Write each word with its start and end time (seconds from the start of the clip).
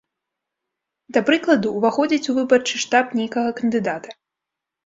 Да 1.17 1.23
прыкладу, 1.27 1.75
уваходзіць 1.81 2.29
у 2.33 2.37
выбарчы 2.39 2.75
штаб 2.85 3.15
нейкага 3.21 3.49
кандыдата. 3.61 4.09